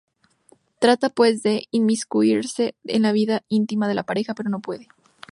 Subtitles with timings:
[0.79, 4.87] Trata, pues, de inmiscuirse en la vida íntima de la pareja, pero no puede.